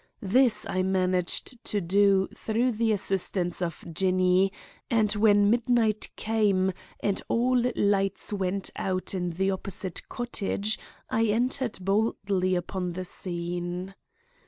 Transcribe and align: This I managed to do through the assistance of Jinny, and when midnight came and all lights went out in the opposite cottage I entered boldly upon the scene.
This 0.23 0.65
I 0.67 0.81
managed 0.81 1.63
to 1.63 1.79
do 1.79 2.27
through 2.35 2.71
the 2.71 2.91
assistance 2.91 3.61
of 3.61 3.85
Jinny, 3.93 4.51
and 4.89 5.11
when 5.13 5.51
midnight 5.51 6.09
came 6.15 6.73
and 7.01 7.21
all 7.29 7.63
lights 7.75 8.33
went 8.33 8.71
out 8.75 9.13
in 9.13 9.29
the 9.29 9.51
opposite 9.51 10.09
cottage 10.09 10.79
I 11.07 11.25
entered 11.25 11.77
boldly 11.85 12.55
upon 12.55 12.93
the 12.93 13.05
scene. 13.05 13.93